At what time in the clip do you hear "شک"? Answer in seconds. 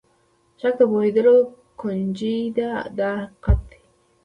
0.59-0.73